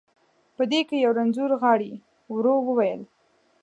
په 0.55 0.63
دې 0.71 0.81
کې 0.87 0.97
یو 1.05 1.11
رنځور 1.17 1.51
غاړي، 1.61 1.93
ورو 2.33 2.53
وویل. 2.67 3.01